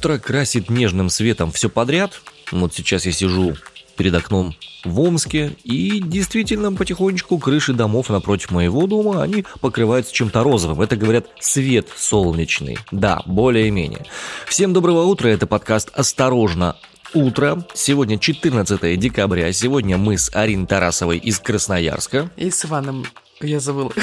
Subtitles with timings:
[0.00, 2.22] Утро красит нежным светом все подряд.
[2.52, 3.54] Вот сейчас я сижу
[3.98, 10.42] перед окном в Омске, и действительно потихонечку крыши домов напротив моего дома, они покрываются чем-то
[10.42, 10.80] розовым.
[10.80, 12.78] Это, говорят, свет солнечный.
[12.90, 14.06] Да, более-менее.
[14.46, 16.76] Всем доброго утра, это подкаст «Осторожно,
[17.12, 17.66] утро.
[17.74, 19.52] Сегодня 14 декабря.
[19.52, 22.30] Сегодня мы с Ариной Тарасовой из Красноярска.
[22.38, 23.04] И с Иваном.
[23.42, 23.92] Я забыла.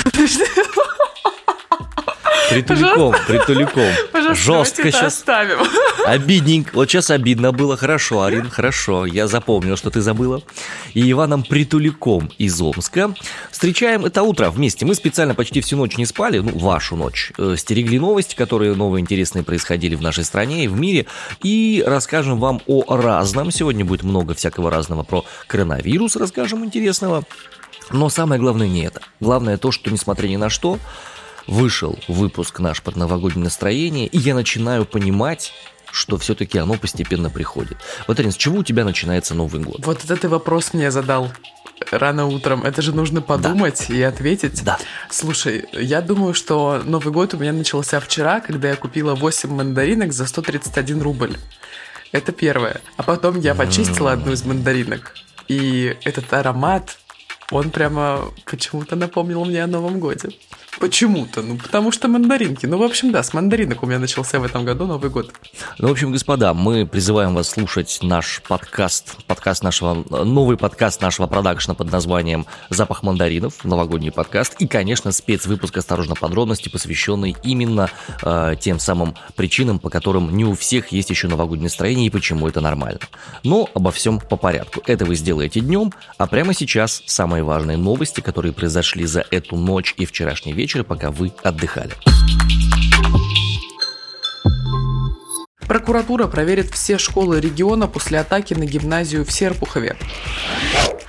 [2.50, 3.92] Притуликом, притуликом.
[4.30, 5.14] Пожалуйста, Жестко сейчас.
[5.14, 5.60] оставим.
[6.06, 6.72] Обидненько.
[6.74, 7.78] Вот сейчас обидно было.
[7.78, 9.06] Хорошо, Арин, хорошо.
[9.06, 10.42] Я запомнил, что ты забыла.
[10.94, 13.14] И Иваном Притуликом из Омска.
[13.52, 14.86] Встречаем это утро вместе.
[14.86, 17.32] Мы специально почти всю ночь не спали, ну, вашу ночь.
[17.38, 21.06] Э, Стерегли новости, которые новые интересные происходили в нашей стране и в мире.
[21.44, 23.52] И расскажем вам о разном.
[23.52, 27.24] Сегодня будет много всякого разного про коронавирус, расскажем интересного.
[27.92, 29.02] Но самое главное не это.
[29.20, 30.78] Главное то, что несмотря ни на что,
[31.48, 35.54] вышел выпуск наш под новогоднее настроение, и я начинаю понимать,
[35.92, 37.78] что все-таки оно постепенно приходит.
[38.08, 39.86] Вот, Арин, с чего у тебя начинается Новый год?
[39.86, 41.32] Вот этот ты вопрос мне задал
[41.92, 42.64] рано утром.
[42.64, 44.64] Это же нужно подумать и ответить.
[44.64, 44.78] Да.
[45.10, 50.14] Слушай, я думаю, что Новый год у меня начался вчера, когда я купила 8 мандаринок
[50.14, 51.38] за 131 рубль.
[52.12, 52.82] Это первое.
[52.96, 55.14] А потом я почистила одну из мандаринок.
[55.48, 56.98] И этот аромат,
[57.52, 60.30] он прямо почему-то напомнил мне о Новом годе.
[60.80, 62.68] Почему-то, ну потому что мандаринки.
[62.68, 65.32] Ну, в общем, да, с мандаринок у меня начался в этом году Новый год.
[65.80, 71.26] Ну, в общем, господа, мы призываем вас слушать наш подкаст, подкаст нашего, новый подкаст нашего
[71.26, 77.90] продакшна под названием «Запах мандаринов», новогодний подкаст, и, конечно, спецвыпуск «Осторожно, подробности», посвященный именно
[78.22, 82.48] э, тем самым причинам, по которым не у всех есть еще новогоднее настроение и почему
[82.48, 83.00] это нормально.
[83.44, 84.84] Но обо всем по порядку.
[84.86, 89.96] Это вы сделаете днем, а прямо сейчас самые важные новости, которые произошли за эту ночь
[89.98, 91.94] и вчерашний вечер, пока вы отдыхали.
[95.68, 99.98] Прокуратура проверит все школы региона после атаки на гимназию в Серпухове.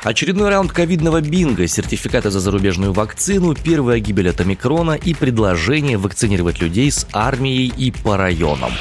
[0.02, 6.60] Очередной раунд ковидного бинго, сертификаты за зарубежную вакцину, первая гибель от омикрона и предложение вакцинировать
[6.60, 8.72] людей с армией и по районам.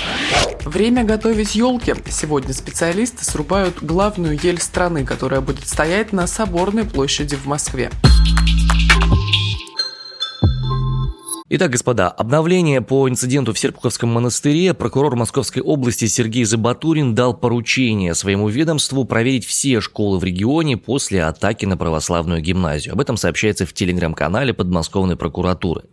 [0.63, 1.93] Время готовить елки.
[2.09, 7.89] Сегодня специалисты срубают главную ель страны, которая будет стоять на Соборной площади в Москве.
[11.49, 18.15] Итак, господа, обновление по инциденту в Серпуховском монастыре прокурор Московской области Сергей Забатурин дал поручение
[18.15, 22.91] своему ведомству проверить все школы в регионе после атаки на православную гимназию.
[22.95, 25.83] Об этом сообщается в телеграм-канале подмосковной прокуратуры.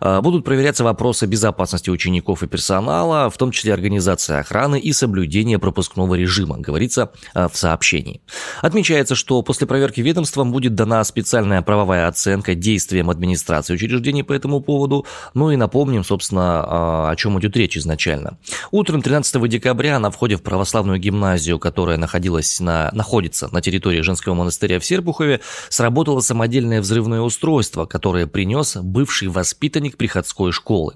[0.00, 5.60] А, Будут проверяться вопросы безопасности учеников и персонала, в том числе организация охраны и соблюдение
[5.60, 8.22] пропускного режима, говорится а, в сообщении.
[8.60, 14.60] Отмечается, что после проверки ведомством будет дана специальная правовая оценка действиям администрации учреждений по этому
[14.60, 14.95] поводу,
[15.34, 18.38] ну и напомним, собственно, а, о чем идет речь изначально.
[18.70, 24.34] Утром 13 декабря на входе в православную гимназию, которая находилась на, находится на территории женского
[24.34, 30.94] монастыря в Серпухове, сработало самодельное взрывное устройство, которое принес бывший воспитанник приходской школы.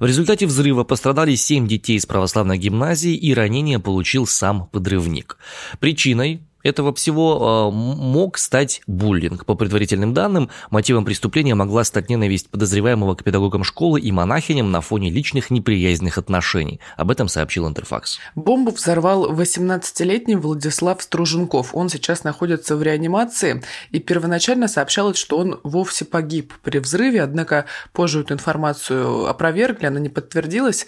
[0.00, 5.38] В результате взрыва пострадали 7 детей из православной гимназии и ранения получил сам подрывник.
[5.80, 9.44] Причиной этого всего э, мог стать буллинг.
[9.46, 14.80] По предварительным данным, мотивом преступления могла стать ненависть подозреваемого к педагогам школы и монахиням на
[14.80, 16.80] фоне личных неприязненных отношений.
[16.96, 18.18] Об этом сообщил Интерфакс.
[18.34, 21.74] Бомбу взорвал 18-летний Владислав Струженков.
[21.74, 27.66] Он сейчас находится в реанимации, и первоначально сообщалось, что он вовсе погиб при взрыве, однако
[27.92, 30.86] позже эту информацию опровергли, она не подтвердилась.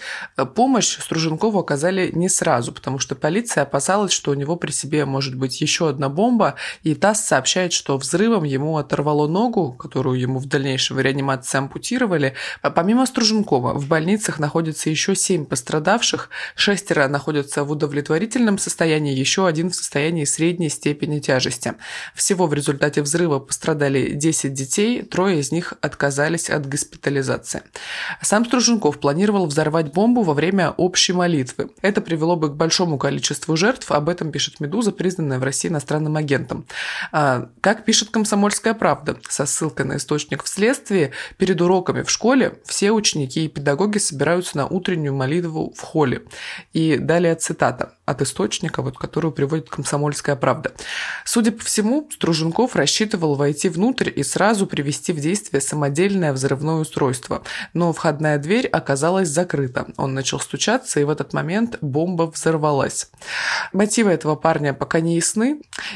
[0.55, 5.35] Помощь Струженкову оказали не сразу, потому что полиция опасалась, что у него при себе может
[5.35, 10.47] быть еще одна бомба, и ТАСС сообщает, что взрывом ему оторвало ногу, которую ему в
[10.47, 12.33] дальнейшем в реанимации ампутировали.
[12.63, 19.69] Помимо Струженкова, в больницах находится еще семь пострадавших, шестеро находятся в удовлетворительном состоянии, еще один
[19.71, 21.75] в состоянии средней степени тяжести.
[22.15, 27.63] Всего в результате взрыва пострадали 10 детей, трое из них отказались от госпитализации.
[28.23, 31.71] Сам Струженков планировал взорвать бомбу во время общей молитвы.
[31.83, 36.17] Это привело бы к большому количеству жертв, об этом пишет «Медуза», признанная в России иностранным
[36.17, 36.67] агентом.
[37.13, 42.55] А, Как пишет «Комсомольская правда», со ссылкой на источник в следствии, перед уроками в школе
[42.65, 46.23] все ученики и педагоги собираются на утреннюю молитву в холле.
[46.73, 50.73] И далее цитата от источника, вот, которую приводит «Комсомольская правда».
[51.25, 57.43] Судя по всему, Струженков рассчитывал войти внутрь и сразу привести в действие самодельное взрывное устройство,
[57.75, 59.87] но входная дверь оказалась закрыта.
[59.97, 63.11] Он начал стучаться, и в этот момент бомба взорвалась.
[63.73, 65.48] Мотивы этого парня пока не ясны,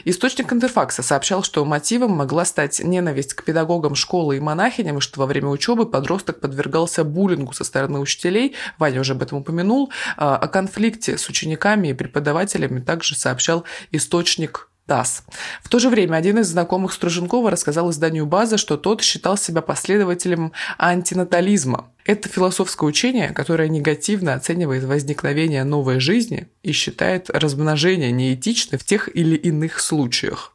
[0.05, 5.21] Источник Интерфакса сообщал, что мотивом могла стать ненависть к педагогам школы и монахиням, и что
[5.21, 8.55] во время учебы подросток подвергался буллингу со стороны учителей.
[8.79, 9.91] Ваня уже об этом упомянул.
[10.17, 15.25] А, о конфликте с учениками и преподавателями также сообщал источник ТАСС.
[15.63, 19.63] В то же время один из знакомых Струженкова рассказал изданию «База», что тот считал себя
[19.63, 21.89] последователем антинатализма.
[22.05, 29.15] Это философское учение, которое негативно оценивает возникновение новой жизни и считает размножение неэтичным в тех
[29.15, 30.55] или иных случаях.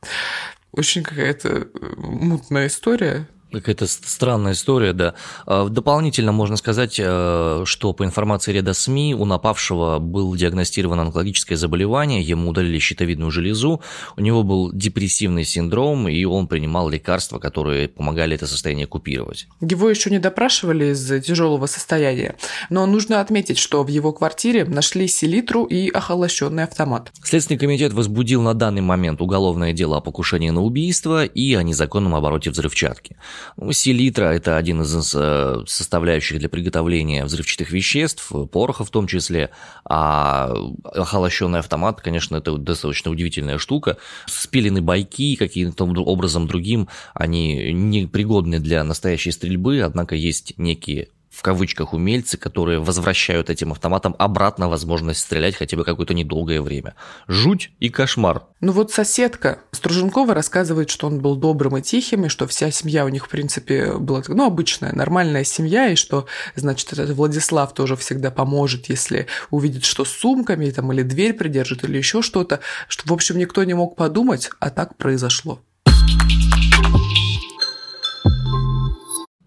[0.73, 3.27] Очень какая-то э, мутная история.
[3.51, 5.13] Какая-то странная история, да.
[5.45, 11.57] А, дополнительно можно сказать, э, что по информации ряда СМИ у напавшего был диагностировано онкологическое
[11.57, 13.81] заболевание, ему удалили щитовидную железу,
[14.17, 19.47] у него был депрессивный синдром, и он принимал лекарства, которые помогали это состояние купировать.
[19.61, 22.35] Его еще не допрашивали из тяжелого состояния,
[22.69, 27.11] но нужно отметить, что в его квартире нашли селитру и охолощенный автомат.
[27.23, 32.13] Следственный комитет возбудил на данный момент уголовное дело о покушении на убийство и о незаконном
[32.13, 33.15] обороте взрывчатки.
[33.57, 39.51] Ну, селитра– это один из э, составляющих для приготовления взрывчатых веществ, пороха в том числе,
[39.86, 40.54] а
[40.84, 43.98] охолощенный автомат, конечно, это достаточно удивительная штука.
[44.25, 51.94] Спилены байки каким-то образом другим, они непригодны для настоящей стрельбы, однако есть некие в кавычках
[51.94, 56.95] умельцы, которые возвращают этим автоматам обратно возможность стрелять хотя бы какое-то недолгое время.
[57.28, 58.42] Жуть и кошмар.
[58.60, 63.06] Ну вот соседка Струженкова рассказывает, что он был добрым и тихим, и что вся семья
[63.06, 66.25] у них, в принципе, была ну, обычная, нормальная семья, и что,
[66.56, 71.83] значит, этот Владислав тоже всегда поможет, если увидит, что с сумками, там, или дверь придержит,
[71.83, 72.62] или еще что-то.
[72.88, 75.62] Что, в общем, никто не мог подумать, а так произошло.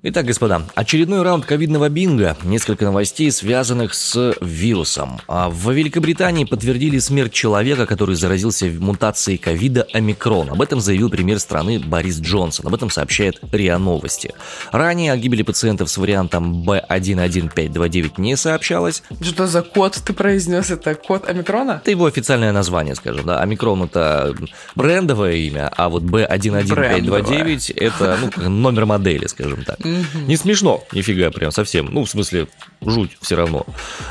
[0.02, 5.20] Итак, господа, очередной раунд ковидного бинга, несколько новостей, связанных с вирусом.
[5.28, 10.48] А в Великобритании подтвердили смерть человека, который заразился мутацией ковида омикрон.
[10.48, 12.68] Об этом заявил премьер страны Борис Джонсон.
[12.68, 14.32] Об этом сообщает РИА Новости.
[14.72, 19.02] Ранее о гибели пациентов с вариантом B11529 не сообщалось.
[19.20, 20.70] Что за код ты произнес?
[20.70, 21.82] Это код омикрона?
[21.82, 23.26] Это его официальное название, скажем.
[23.26, 23.42] Да?
[23.42, 24.34] Омикрон это
[24.74, 29.89] брендовое имя, а вот B11529 это ну, номер модели, скажем так.
[30.26, 31.88] Не смешно, нифига, прям совсем.
[31.92, 32.46] Ну, в смысле,
[32.80, 33.66] жуть все равно.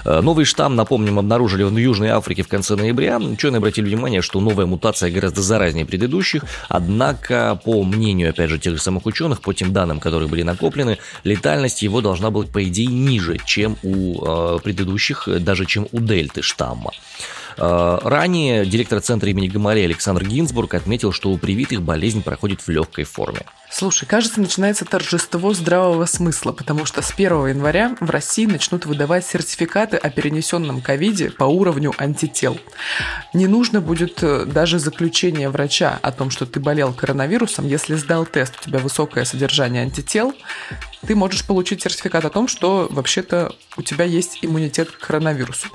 [0.06, 3.18] Э, новый штамм, напомним, обнаружили в Южной Африке в конце ноября.
[3.18, 8.76] Ученые обратили внимание, что новая мутация гораздо заразнее предыдущих, однако, по мнению, опять же, тех
[8.76, 12.88] же самых ученых, по тем данным, которые были накоплены, летальность его должна быть, по идее,
[12.88, 16.92] ниже, чем у э, предыдущих, даже чем у дельты штамма.
[17.60, 22.70] Э, ранее директор центра имени Гамалея Александр Гинзбург отметил, что у привитых болезнь проходит в
[22.70, 23.42] легкой форме.
[23.70, 29.26] Слушай, кажется, начинается торжество здравого смысла, потому что с 1 января в России начнут выдавать
[29.26, 32.58] сертификаты о перенесенном ковиде по уровню антител.
[33.34, 38.26] Не нужно будет э, даже заключение врача о том, что ты болел коронавирусом, если сдал
[38.26, 40.34] тест, у тебя высокое содержание антител,
[41.06, 45.68] ты можешь получить сертификат о том, что вообще-то у тебя есть иммунитет к коронавирусу.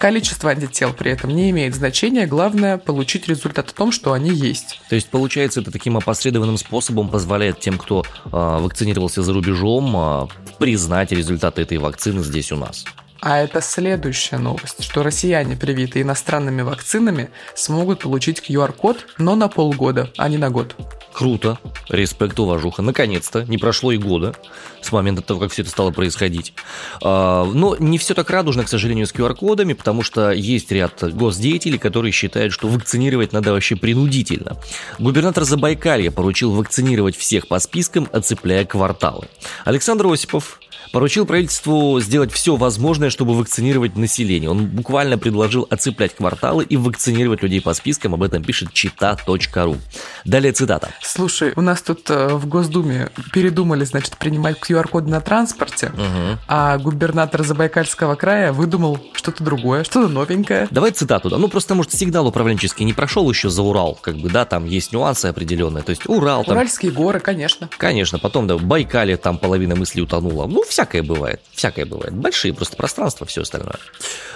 [0.00, 4.80] Количество антител при этом не имеет значения, главное получить результат о том, что они есть.
[4.88, 10.26] То есть, получается, это таким опосредованным способом позволяет тем, кто э, вакцинировался за рубежом, э,
[10.58, 12.86] признать результаты этой вакцины здесь у нас.
[13.20, 20.10] А это следующая новость, что россияне, привитые иностранными вакцинами, смогут получить QR-код, но на полгода,
[20.16, 20.74] а не на год.
[21.12, 21.58] Круто,
[21.88, 22.82] респект, уважуха.
[22.82, 24.34] Наконец-то, не прошло и года
[24.80, 26.54] с момента того, как все это стало происходить.
[27.02, 31.78] А, но не все так радужно, к сожалению, с QR-кодами, потому что есть ряд госдеятелей,
[31.78, 34.56] которые считают, что вакцинировать надо вообще принудительно.
[34.98, 39.26] Губернатор Забайкалья поручил вакцинировать всех по спискам, оцепляя кварталы.
[39.64, 40.59] Александр Осипов
[40.92, 44.50] поручил правительству сделать все возможное, чтобы вакцинировать население.
[44.50, 48.14] Он буквально предложил оцеплять кварталы и вакцинировать людей по спискам.
[48.14, 49.76] Об этом пишет чита.ру.
[50.24, 50.90] Далее цитата.
[51.02, 56.38] Слушай, у нас тут э, в Госдуме передумали, значит, принимать QR-коды на транспорте, угу.
[56.48, 60.68] а губернатор Забайкальского края выдумал что-то другое, что-то новенькое.
[60.70, 61.38] Давай цитату, да.
[61.38, 64.92] Ну, просто, может, сигнал управленческий не прошел еще за Урал, как бы, да, там есть
[64.92, 65.82] нюансы определенные.
[65.82, 66.54] То есть Урал там...
[66.54, 67.68] Уральские горы, конечно.
[67.76, 70.46] Конечно, потом, да, в Байкале там половина мыслей утонула.
[70.46, 72.14] Ну, вся всякое бывает, всякое бывает.
[72.14, 73.76] Большие просто пространства, все остальное.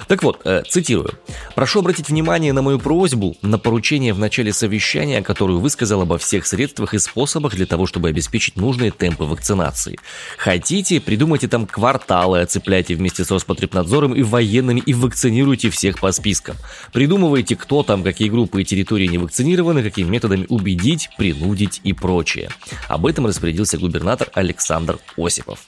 [0.08, 1.14] Так вот, э, цитирую.
[1.54, 6.46] «Прошу обратить внимание на мою просьбу на поручение в начале совещания, которую высказал обо всех
[6.46, 9.98] средствах и способах для того, чтобы обеспечить нужные темпы вакцинации.
[10.36, 16.56] Хотите, придумайте там кварталы, оцепляйте вместе с Роспотребнадзором и военными и вакцинируйте всех по спискам.
[16.92, 22.50] Придумывайте, кто там, какие группы и территории не вакцинированы, какими методами убедить, принудить и прочее».
[22.88, 25.60] Об этом распорядился губернатор Александр Осипов.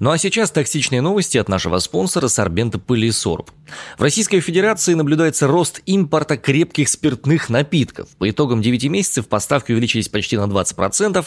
[0.00, 3.50] Ну а сейчас токсичные новости от нашего спонсора Сорбента Пылесорб.
[3.98, 8.08] В Российской Федерации наблюдается рост импорта крепких спиртных напитков.
[8.16, 11.26] По итогам 9 месяцев поставки увеличились почти на 20%,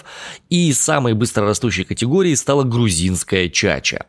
[0.49, 4.07] и самой быстрорастущей категорией стала грузинская чача.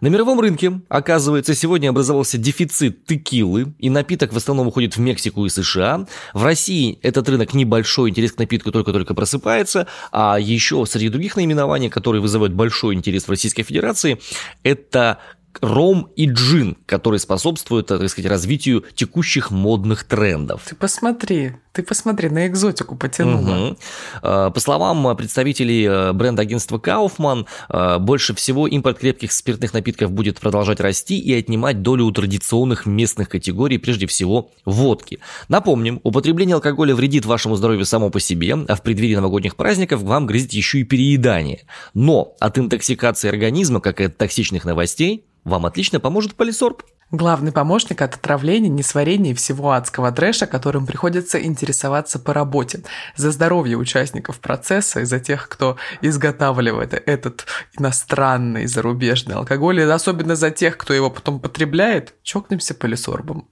[0.00, 5.44] На мировом рынке, оказывается, сегодня образовался дефицит текилы, и напиток в основном уходит в Мексику
[5.44, 6.06] и США.
[6.34, 11.90] В России этот рынок небольшой, интерес к напитку только-только просыпается, а еще среди других наименований,
[11.90, 14.20] которые вызывают большой интерес в Российской Федерации,
[14.62, 15.18] это
[15.60, 20.62] ром и джин, которые способствуют, так сказать, развитию текущих модных трендов.
[20.68, 23.68] Ты посмотри, ты посмотри, на экзотику потянула.
[23.68, 23.76] Угу.
[24.20, 30.80] По словам представителей э, бренда-агентства Kaufman, э, больше всего импорт крепких спиртных напитков будет продолжать
[30.80, 35.20] расти и отнимать долю у традиционных местных категорий, прежде всего водки.
[35.48, 40.26] Напомним, употребление алкоголя вредит вашему здоровью само по себе, а в преддверии новогодних праздников вам
[40.26, 41.60] грозит еще и переедание.
[41.94, 46.82] Но от интоксикации организма, как и от токсичных новостей, вам отлично поможет полисорб.
[47.10, 52.82] Главный помощник от отравления, несварения и всего адского трэша, которым приходится интересоваться по работе.
[53.16, 57.46] За здоровье участников процесса и за тех, кто изготавливает этот
[57.78, 63.48] иностранный зарубежный алкоголь, и особенно за тех, кто его потом потребляет, чокнемся полисорбом.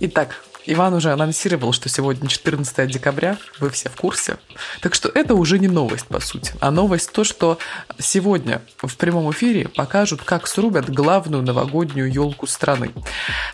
[0.00, 4.38] Итак, Иван уже анонсировал, что сегодня 14 декабря, вы все в курсе.
[4.80, 6.52] Так что это уже не новость, по сути.
[6.60, 7.58] А новость то, что
[7.98, 12.92] сегодня в прямом эфире покажут, как срубят главную новогоднюю елку страны.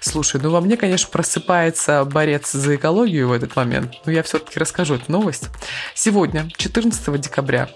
[0.00, 4.60] Слушай, ну во мне, конечно, просыпается борец за экологию в этот момент, но я все-таки
[4.60, 5.48] расскажу эту новость.
[5.94, 7.70] Сегодня, 14 декабря,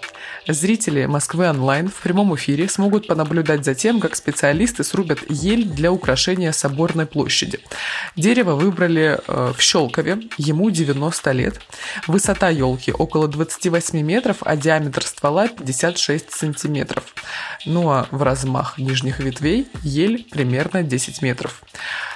[0.47, 5.91] зрители Москвы онлайн в прямом эфире смогут понаблюдать за тем, как специалисты срубят ель для
[5.91, 7.59] украшения соборной площади.
[8.15, 11.59] Дерево выбрали в Щелкове, ему 90 лет.
[12.07, 17.03] Высота елки около 28 метров, а диаметр ствола 56 сантиметров.
[17.65, 21.61] Ну а в размах нижних ветвей ель примерно 10 метров.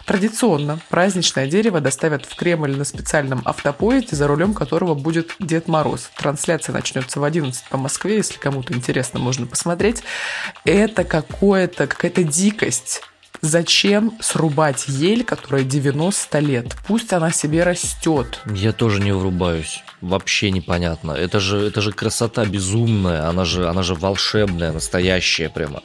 [0.06, 6.10] Традиционно праздничное дерево доставят в Кремль на специальном автопоезде, за рулем которого будет Дед Мороз.
[6.18, 10.02] Трансляция начнется в 11 по Москве, если кому-то интересно, можно посмотреть.
[10.66, 13.04] Это какое-то, какая-то дикость
[13.42, 16.76] Зачем срубать ель, которая 90 лет?
[16.88, 18.42] Пусть она себе растет.
[18.46, 19.84] Я тоже не врубаюсь.
[20.02, 21.12] Вообще непонятно.
[21.12, 23.28] Это же, это же красота безумная.
[23.30, 25.82] Она же, она же волшебная, настоящая прямо.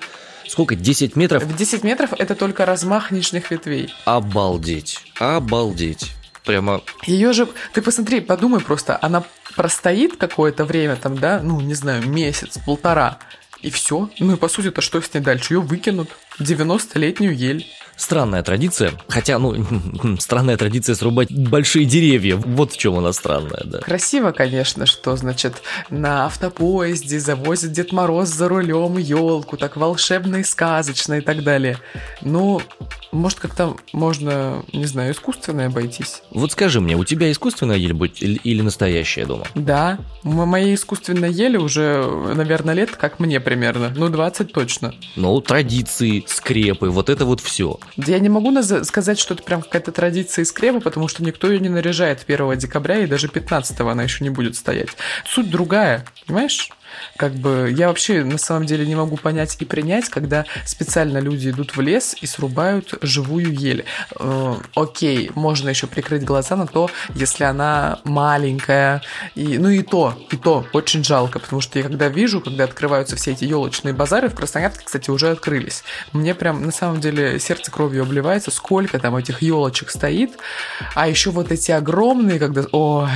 [0.49, 0.75] Сколько?
[0.75, 1.45] 10 метров?
[1.45, 3.93] В 10 метров это только размах нижних ветвей.
[4.05, 5.01] Обалдеть.
[5.19, 6.13] Обалдеть.
[6.45, 6.83] Прямо...
[7.07, 7.49] Ее же...
[7.73, 8.99] Ты посмотри, подумай просто.
[9.01, 9.25] Она
[9.57, 11.41] простоит какое-то время там, да?
[11.43, 13.19] Ну, не знаю, месяц, полтора.
[13.65, 14.11] И все.
[14.19, 15.55] Ну и по сути-то что с ней дальше?
[15.55, 16.11] Ее выкинут.
[16.39, 17.67] 90-летнюю ель.
[17.97, 18.93] Странная традиция.
[19.09, 19.55] Хотя, ну,
[20.19, 22.37] странная традиция срубать большие деревья.
[22.37, 23.79] Вот в чем она странная, да.
[23.81, 30.45] Красиво, конечно, что, значит, на автопоезде завозят Дед Мороз за рулем елку, так волшебно и
[30.45, 31.79] сказочно и так далее.
[32.21, 32.61] Ну,
[33.13, 36.23] может, как-то можно, не знаю, искусственное обойтись.
[36.31, 39.47] Вот скажи мне, у тебя искусственная ель будет или настоящая дома?
[39.55, 43.93] Да, моей искусственной ели уже, наверное, лет, как мне примерно.
[43.95, 44.95] Ну, 20 точно.
[45.17, 47.79] Ну, традиции, скрепы, вот это вот все.
[47.97, 51.61] Я не могу сказать, что это прям какая-то традиция из скрепа, потому что никто ее
[51.61, 54.89] не наряжает 1 декабря, и даже 15 она еще не будет стоять.
[55.27, 56.71] Суть другая, понимаешь?
[57.17, 61.51] Как бы я вообще на самом деле не могу понять и принять, когда специально люди
[61.51, 63.85] идут в лес и срубают живую ель.
[64.19, 69.03] Э, окей, можно еще прикрыть глаза на то, если она маленькая.
[69.35, 73.17] И, ну и то, и то очень жалко, потому что я когда вижу, когда открываются
[73.17, 75.85] все эти елочные базары, в Красноярске, кстати, уже открылись.
[76.13, 80.33] Мне прям на самом деле сердце кровью обливается, сколько там этих елочек стоит.
[80.95, 82.65] А еще вот эти огромные, когда...
[82.73, 83.09] Ой,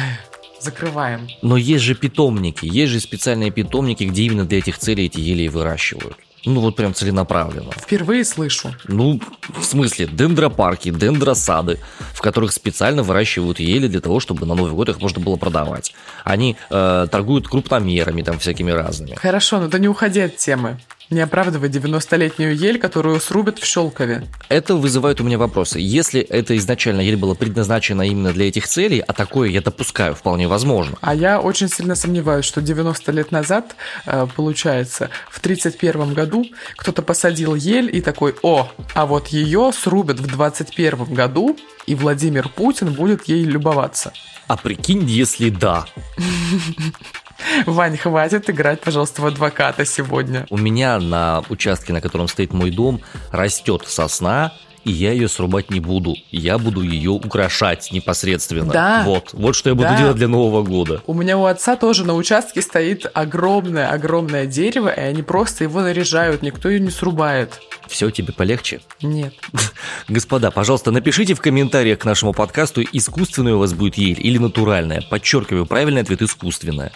[0.60, 1.28] закрываем.
[1.42, 5.48] Но есть же питомники, есть же специальные питомники, где именно для этих целей эти ели
[5.48, 6.16] выращивают.
[6.44, 7.72] Ну вот прям целенаправленно.
[7.72, 8.74] Впервые слышу.
[8.86, 11.80] Ну, в смысле, дендропарки, дендросады,
[12.14, 15.94] в которых специально выращивают ели для того, чтобы на Новый год их можно было продавать.
[16.24, 19.16] Они э, торгуют крупномерами там всякими разными.
[19.16, 20.78] Хорошо, но да не уходи от темы.
[21.10, 24.26] Не оправдывай 90-летнюю ель, которую срубят в Щелкове.
[24.50, 25.78] Это вызывает у меня вопросы.
[25.80, 30.48] Если это изначально ель была предназначена именно для этих целей, а такое я допускаю, вполне
[30.48, 30.98] возможно.
[31.00, 33.74] А я очень сильно сомневаюсь, что 90 лет назад,
[34.04, 36.44] э, получается, в 31 году
[36.76, 42.50] кто-то посадил ель и такой, о, а вот ее срубят в 21 году, и Владимир
[42.50, 44.12] Путин будет ей любоваться.
[44.46, 45.86] А прикинь, если да.
[47.66, 50.46] Вань, хватит играть, пожалуйста, в адвоката сегодня.
[50.50, 54.52] У меня на участке, на котором стоит мой дом, растет сосна,
[54.88, 56.16] и я ее срубать не буду.
[56.30, 58.72] Я буду ее украшать непосредственно.
[58.72, 59.02] Да.
[59.04, 59.98] Вот, вот что я буду Да.
[59.98, 61.02] делать для Нового года.
[61.06, 66.40] У меня у отца тоже на участке стоит огромное-огромное дерево, и они просто его наряжают,
[66.40, 67.60] никто ее не срубает.
[67.86, 68.80] Все, тебе полегче?
[69.02, 69.34] Нет.
[70.08, 75.02] Господа, пожалуйста, напишите в комментариях к нашему подкасту, искусственная у вас будет ель или натуральная.
[75.02, 76.92] Подчеркиваю, правильный ответ искусственная.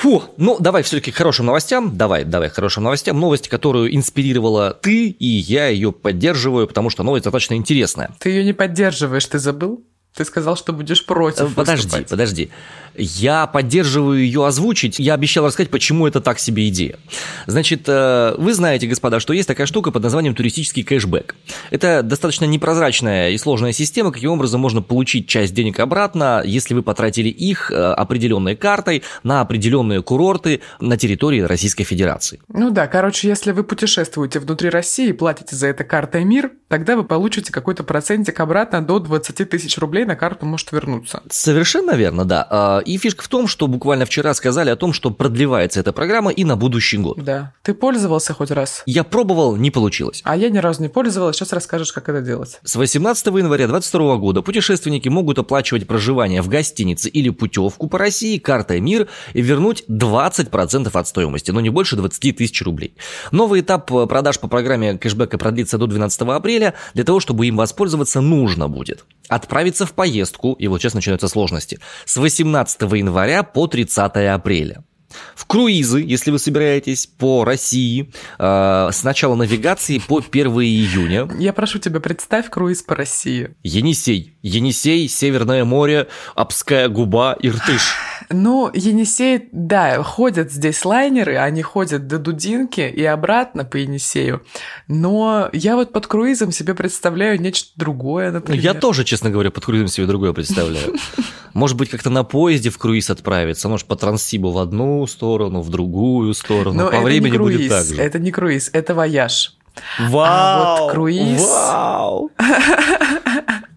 [0.00, 1.94] Фу, ну давай все-таки к хорошим новостям.
[1.94, 3.20] Давай, давай к хорошим новостям.
[3.20, 8.10] Новость, которую инспирировала ты, и я ее поддерживаю, потому что новость достаточно интересная.
[8.18, 9.84] Ты ее не поддерживаешь, ты забыл?
[10.14, 11.52] Ты сказал, что будешь против.
[11.52, 12.08] Э, Подожди, выступать.
[12.08, 12.50] подожди.
[12.96, 14.98] Я поддерживаю ее озвучить.
[14.98, 16.98] Я обещал рассказать, почему это так себе идея.
[17.46, 21.36] Значит, э, вы знаете, господа, что есть такая штука под названием туристический кэшбэк.
[21.70, 26.82] Это достаточно непрозрачная и сложная система, каким образом можно получить часть денег обратно, если вы
[26.82, 32.40] потратили их э, определенной картой на определенные курорты на территории Российской Федерации.
[32.48, 36.96] Ну да, короче, если вы путешествуете внутри России и платите за это картой МИР, тогда
[36.96, 41.22] вы получите какой-то процентик обратно до 20 тысяч рублей на карту может вернуться.
[41.30, 42.46] Совершенно верно, да.
[42.50, 46.30] А, И фишка в том, что буквально вчера сказали о том, что продлевается эта программа
[46.30, 47.22] и на будущий год.
[47.22, 47.52] Да.
[47.62, 48.82] Ты пользовался хоть раз?
[48.86, 50.20] Я пробовал, не получилось.
[50.24, 52.60] А я ни разу не пользовалась, сейчас расскажешь, как это делать.
[52.64, 58.38] С 18 января 2022 года путешественники могут оплачивать проживание в гостинице или путевку по России
[58.38, 62.94] картой МИР и вернуть 20% от стоимости, но не больше 20 тысяч рублей.
[63.30, 66.74] Новый этап э, продаж по программе кэшбэка продлится до 12 апреля.
[66.94, 71.78] Для того, чтобы им воспользоваться, нужно будет отправиться в поездку, и вот сейчас начинаются сложности,
[72.04, 74.84] с 18 января по 30 апреля.
[75.34, 81.28] В круизы, если вы собираетесь, по России, э, с начала навигации по 1 июня.
[81.38, 83.54] Я прошу тебя, представь круиз по России.
[83.62, 84.36] Енисей.
[84.42, 87.94] Енисей, Северное море, Обская губа, Иртыш.
[88.30, 94.42] Ну, Енисей, да, ходят здесь лайнеры, они ходят до Дудинки и обратно по Енисею.
[94.88, 98.62] Но я вот под круизом себе представляю нечто другое, Ну, например.
[98.62, 100.94] Я тоже, честно говоря, под круизом себе другое представляю.
[101.52, 105.68] Может быть, как-то на поезде в круиз отправиться, может, по Транссибу в одну сторону, в
[105.70, 106.84] другую сторону.
[106.84, 108.00] Но по это времени круиз, будет так же.
[108.00, 109.56] это не круиз, это вояж.
[109.98, 110.24] Вау!
[110.26, 112.30] а вот круиз- Вау!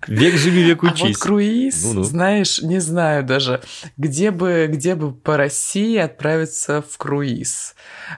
[0.07, 1.01] Век живи, век А учись.
[1.15, 2.03] вот круиз, Ну-ну.
[2.03, 3.62] знаешь, не знаю даже,
[3.95, 7.73] где бы, где бы по России отправиться в круиз.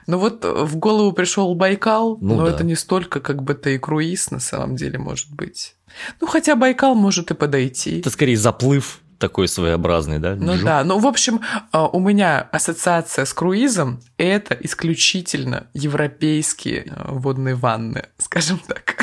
[0.08, 2.52] Ну вот в голову пришел Байкал, Ну но да.
[2.52, 5.76] это не столько как бы то и круиз на самом деле может быть.
[6.20, 8.00] Ну хотя Байкал может и подойти.
[8.00, 10.34] Это скорее заплыв такой своеобразный, да?
[10.36, 11.40] Ну Жу- да, ну в общем,
[11.72, 18.95] а, у меня ассоциация с круизом– это исключительно европейские а, водные ванны, скажем так.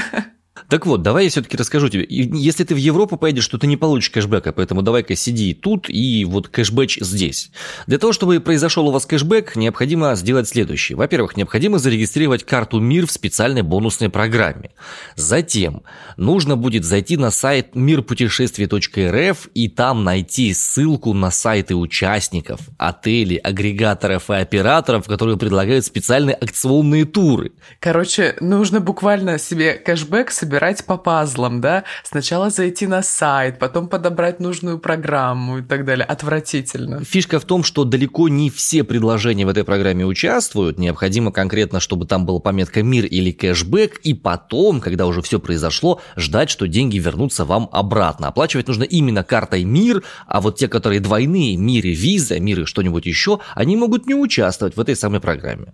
[0.73, 2.03] Так вот, давай я все-таки расскажу тебе.
[2.09, 6.25] Если ты в Европу поедешь, то ты не получишь кэшбэка, поэтому давай-ка сиди тут и
[6.25, 7.51] вот кэшбэч здесь.
[7.85, 10.95] Для того, чтобы произошел у вас кэшбэк, необходимо сделать следующее.
[10.95, 14.71] Во-первых, необходимо зарегистрировать карту МИР в специальной бонусной программе.
[15.15, 15.83] Затем
[16.17, 24.31] нужно будет зайти на сайт мирпутешествий.рф и там найти ссылку на сайты участников, отелей, агрегаторов
[24.31, 27.51] и операторов, которые предлагают специальные акционные туры.
[27.79, 31.83] Короче, нужно буквально себе кэшбэк собирать по пазлам, да?
[32.03, 36.05] Сначала зайти на сайт, потом подобрать нужную программу и так далее.
[36.05, 37.03] Отвратительно.
[37.03, 40.79] Фишка в том, что далеко не все предложения в этой программе участвуют.
[40.79, 46.01] Необходимо конкретно, чтобы там была пометка «Мир» или «Кэшбэк», и потом, когда уже все произошло,
[46.15, 48.27] ждать, что деньги вернутся вам обратно.
[48.27, 52.65] Оплачивать нужно именно картой «Мир», а вот те, которые двойные, «Мир» и «Виза», «Мир» и
[52.65, 55.73] что-нибудь еще, они могут не участвовать в этой самой программе.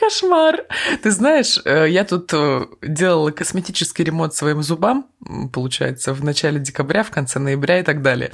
[0.00, 0.64] Кошмар.
[1.02, 5.06] Ты знаешь, э, я тут э, делала косметический ремонт своим зубам,
[5.52, 8.32] получается, в начале декабря, в конце ноября и так далее.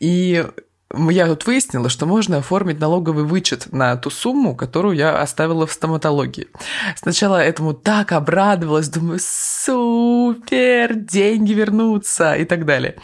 [0.00, 0.44] И
[1.10, 5.72] я тут выяснила, что можно оформить налоговый вычет на ту сумму, которую я оставила в
[5.72, 6.48] стоматологии.
[6.96, 12.96] Сначала этому так обрадовалась, думаю, супер, деньги вернутся и так далее.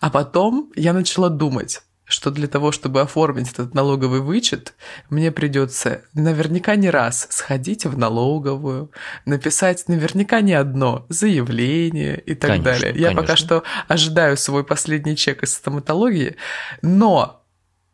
[0.00, 4.74] А потом я начала думать, что для того, чтобы оформить этот налоговый вычет,
[5.10, 8.92] мне придется наверняка не раз сходить в налоговую,
[9.24, 12.94] написать наверняка не одно заявление и так Конечно, далее.
[12.96, 13.36] Я пока конечно.
[13.36, 16.36] что ожидаю свой последний чек из стоматологии,
[16.80, 17.42] но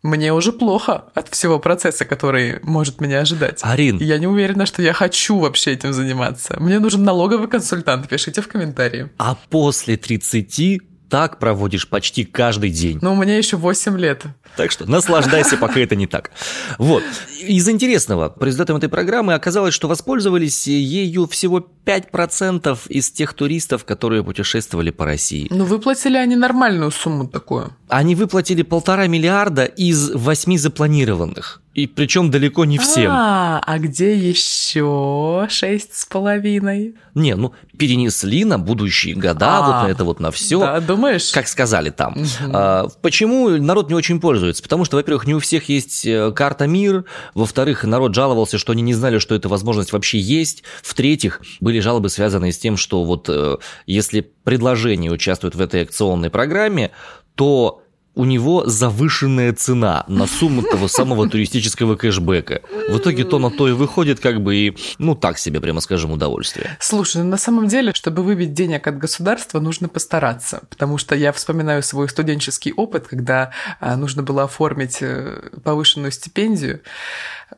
[0.02, 3.60] мне уже плохо от всего процесса, который может меня ожидать.
[3.62, 6.56] Арин, Я не уверена, что я хочу вообще этим заниматься.
[6.60, 9.10] Мне нужен налоговый консультант, пишите в комментарии.
[9.16, 12.98] а после 30 так проводишь почти каждый день.
[13.02, 14.24] Но у меня еще 8 лет.
[14.56, 16.30] Так что наслаждайся, пока это не так.
[16.78, 17.02] Вот.
[17.40, 23.84] Из интересного, по результатам этой программы оказалось, что воспользовались ею всего 5% из тех туристов,
[23.84, 25.48] которые путешествовали по России.
[25.50, 27.74] Ну, выплатили они нормальную сумму такую.
[27.88, 31.62] Они выплатили полтора миллиарда из восьми запланированных.
[31.74, 33.10] И причем далеко не всем.
[33.10, 36.96] А, а где еще шесть с половиной?
[37.14, 40.60] Не, ну перенесли на будущие года, а, вот на это вот на все.
[40.60, 41.32] Да, думаешь?
[41.32, 42.12] Как сказали там.
[42.12, 42.52] Угу.
[42.52, 44.41] А, почему народ не очень пользуется?
[44.62, 48.82] Потому что, во-первых, не у всех есть э, карта МИР, во-вторых, народ жаловался, что они
[48.82, 53.28] не знали, что эта возможность вообще есть, в-третьих, были жалобы, связанные с тем, что вот
[53.28, 56.92] э, если предложение участвует в этой акционной программе,
[57.34, 57.81] то
[58.14, 62.60] у него завышенная цена на сумму того самого туристического кэшбэка.
[62.90, 66.12] В итоге то на то и выходит как бы и, ну так себе, прямо скажем,
[66.12, 66.76] удовольствие.
[66.78, 71.32] Слушай, ну на самом деле, чтобы выбить денег от государства, нужно постараться, потому что я
[71.32, 76.80] вспоминаю свой студенческий опыт, когда а, нужно было оформить э, повышенную стипендию.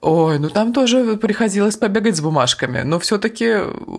[0.00, 3.54] Ой, ну там тоже приходилось побегать с бумажками, но все-таки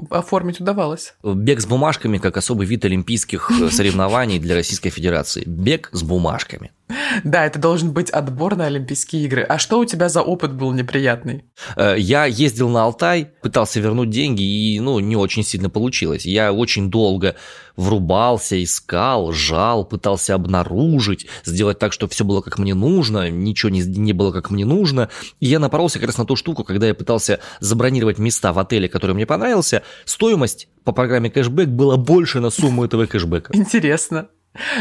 [0.09, 1.13] оформить удавалось.
[1.23, 5.43] Бег с бумажками как особый вид олимпийских соревнований для Российской Федерации.
[5.45, 6.71] Бег с бумажками.
[7.23, 9.43] Да, это должен быть отбор на Олимпийские игры.
[9.43, 11.45] А что у тебя за опыт был неприятный?
[11.75, 16.25] Э, я ездил на Алтай, пытался вернуть деньги, и, ну, не очень сильно получилось.
[16.25, 17.35] Я очень долго
[17.75, 23.81] врубался, искал, жал, пытался обнаружить, сделать так, чтобы все было как мне нужно, ничего не,
[23.81, 25.09] не было как мне нужно.
[25.39, 28.87] И я напоролся как раз на ту штуку, когда я пытался забронировать места в отеле,
[28.87, 33.55] который мне понравился, стоимость по программе кэшбэк была больше на сумму этого кэшбэка.
[33.55, 34.29] Интересно.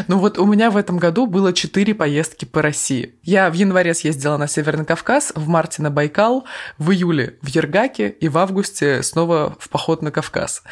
[0.09, 3.15] Ну вот у меня в этом году было четыре поездки по России.
[3.23, 6.45] Я в январе съездила на Северный Кавказ, в марте на Байкал,
[6.79, 10.63] в июле в Ергаке и в августе снова в поход на Кавказ.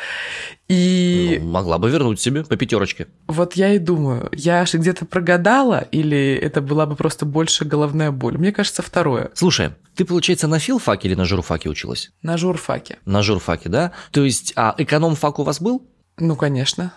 [0.69, 1.39] И...
[1.41, 3.09] Ну, могла бы вернуть себе по пятерочке.
[3.27, 8.11] Вот я и думаю, я же где-то прогадала, или это была бы просто больше головная
[8.11, 8.39] боль?
[8.39, 9.31] Мне кажется, второе.
[9.35, 12.11] Слушай, ты, получается, на филфаке или на журфаке училась?
[12.23, 12.99] На журфаке.
[13.05, 13.93] На журфаке, да?
[14.13, 15.87] То есть, а эконом-фак у вас был?
[16.19, 16.95] Ну, конечно.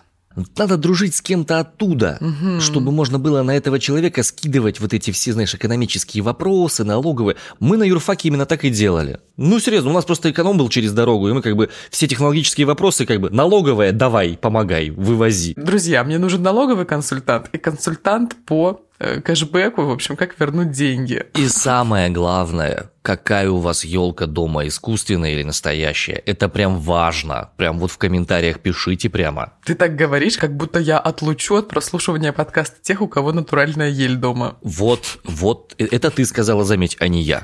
[0.56, 2.60] Надо дружить с кем-то оттуда, угу.
[2.60, 7.36] чтобы можно было на этого человека скидывать вот эти все, знаешь, экономические вопросы, налоговые.
[7.58, 9.20] Мы на юрфаке именно так и делали.
[9.36, 12.66] Ну, серьезно, у нас просто эконом был через дорогу, и мы как бы все технологические
[12.66, 15.54] вопросы как бы налоговая, давай, помогай, вывози.
[15.56, 21.24] Друзья, мне нужен налоговый консультант и консультант по кэшбэку, в общем, как вернуть деньги.
[21.34, 26.22] И самое главное, какая у вас елка дома, искусственная или настоящая.
[26.26, 27.50] Это прям важно.
[27.56, 29.52] Прям вот в комментариях пишите прямо.
[29.64, 34.16] Ты так говоришь, как будто я отлучу от прослушивания подкаста тех, у кого натуральная ель
[34.16, 34.56] дома.
[34.62, 37.42] Вот, вот, э, это ты сказала, заметь, а не я.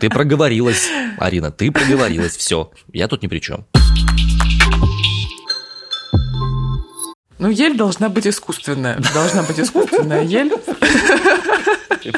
[0.00, 0.88] Ты проговорилась,
[1.18, 3.66] Арина, ты проговорилась, все, я тут ни при чем.
[7.38, 8.98] Ну, ель должна быть искусственная.
[9.12, 10.52] Должна быть искусственная ель.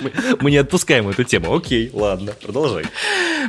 [0.03, 1.55] Мы, мы не отпускаем эту тему.
[1.55, 2.85] Окей, ладно, продолжай.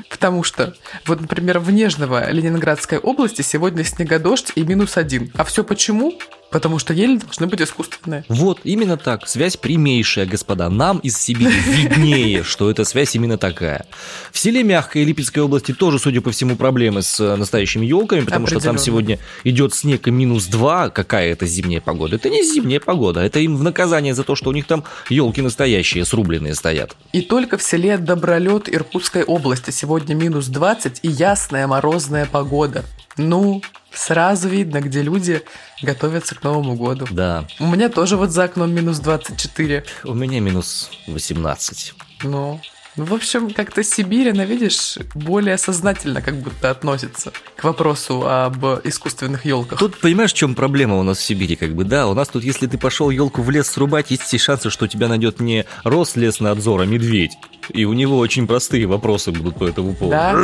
[0.09, 0.73] Потому что,
[1.05, 5.31] вот, например, в Нежного Ленинградской области сегодня снегодождь и минус один.
[5.35, 6.17] А все почему?
[6.51, 8.25] Потому что ели должны быть искусственные.
[8.27, 9.27] Вот, именно так.
[9.27, 10.69] Связь прямейшая, господа.
[10.69, 13.85] Нам из Сибири виднее, что эта связь именно такая.
[14.31, 18.47] В селе Мягкой Липецкой области тоже, судя по всему, проблемы с э, настоящими елками, потому
[18.47, 20.89] что там сегодня идет снег и минус 2.
[20.89, 22.15] Какая это зимняя погода?
[22.15, 25.41] Это не зимняя погода, это им в наказание за то, что у них там елки
[25.41, 26.95] настоящие, срубленные стоят.
[27.13, 32.85] И только в селе Добролет Иркутской области сегодня минус 20 и ясная морозная погода.
[33.17, 33.61] Ну,
[33.93, 35.41] Сразу видно, где люди
[35.81, 37.07] готовятся к Новому году.
[37.11, 37.45] Да.
[37.59, 39.83] У меня тоже вот за окном минус 24.
[40.03, 41.93] У меня минус 18.
[42.23, 42.59] Ну,
[42.99, 48.65] ну, в общем, как-то Сибирь, она, видишь, более сознательно как будто относится к вопросу об
[48.83, 49.79] искусственных елках.
[49.79, 52.43] Тут понимаешь, в чем проблема у нас в Сибири, как бы, да, у нас тут,
[52.43, 56.81] если ты пошел елку в лес срубать, есть все шансы, что тебя найдет не Рослеснадзор,
[56.81, 57.37] а медведь.
[57.69, 60.17] И у него очень простые вопросы будут по этому поводу.
[60.17, 60.35] Да,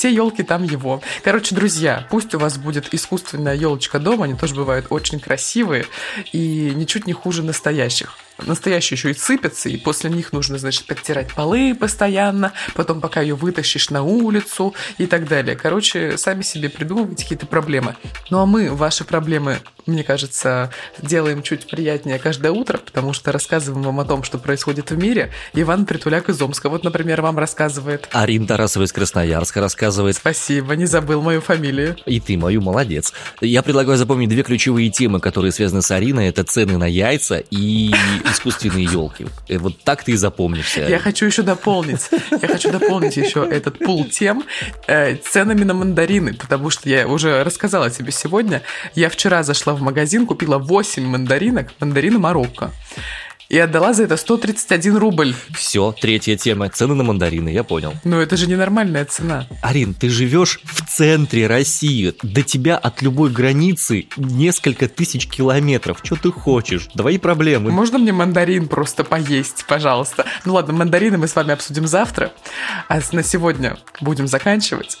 [0.00, 1.02] все елки там его.
[1.22, 5.84] Короче, друзья, пусть у вас будет искусственная елочка дома, они тоже бывают очень красивые
[6.32, 11.32] и ничуть не хуже настоящих настоящие еще и сыпятся, и после них нужно, значит, подтирать
[11.34, 15.56] полы постоянно, потом пока ее вытащишь на улицу и так далее.
[15.56, 17.96] Короче, сами себе придумывайте какие-то проблемы.
[18.30, 23.82] Ну а мы ваши проблемы, мне кажется, делаем чуть приятнее каждое утро, потому что рассказываем
[23.82, 25.30] вам о том, что происходит в мире.
[25.54, 28.08] Иван Притуляк из Омска, вот, например, вам рассказывает.
[28.12, 30.16] Арина Тарасова из Красноярска рассказывает.
[30.16, 31.96] Спасибо, не забыл мою фамилию.
[32.06, 33.12] И ты мою, молодец.
[33.40, 36.28] Я предлагаю запомнить две ключевые темы, которые связаны с Ариной.
[36.28, 37.92] Это цены на яйца и
[38.30, 39.26] искусственные елки.
[39.48, 40.80] Э, вот так ты и запомнишься.
[40.88, 42.10] Я хочу еще дополнить.
[42.42, 44.44] Я хочу дополнить еще этот пул тем
[44.86, 48.62] э, ценами на мандарины, потому что я уже рассказала тебе сегодня.
[48.94, 52.72] Я вчера зашла в магазин, купила 8 мандаринок, мандарины Марокко.
[53.50, 55.34] И отдала за это 131 рубль.
[55.52, 56.68] Все, третья тема.
[56.70, 57.92] Цены на мандарины, я понял.
[58.04, 59.46] Но это же ненормальная цена.
[59.60, 62.14] Арин, ты живешь в центре России.
[62.22, 65.98] До тебя от любой границы несколько тысяч километров.
[66.04, 66.86] Что ты хочешь?
[66.94, 67.72] Твои проблемы.
[67.72, 70.26] Можно мне мандарин просто поесть, пожалуйста?
[70.44, 72.32] Ну ладно, мандарины мы с вами обсудим завтра.
[72.88, 74.98] А на сегодня будем заканчивать.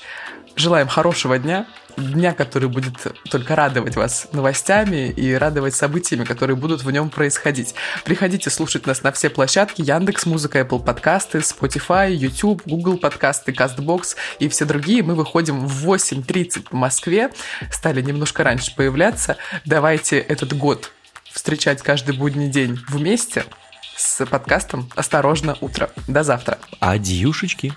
[0.56, 2.94] Желаем хорошего дня, дня, который будет
[3.30, 7.74] только радовать вас новостями и радовать событиями, которые будут в нем происходить.
[8.04, 14.16] Приходите слушать нас на все площадки Яндекс Музыка, Apple подкасты, Spotify, YouTube, Google подкасты, CastBox
[14.38, 15.02] и все другие.
[15.02, 17.30] Мы выходим в 8.30 в Москве,
[17.70, 19.36] стали немножко раньше появляться.
[19.64, 20.92] Давайте этот год
[21.30, 23.44] встречать каждый будний день вместе
[23.96, 25.90] с подкастом «Осторожно, утро».
[26.08, 26.58] До завтра.
[26.80, 27.74] Адьюшечки.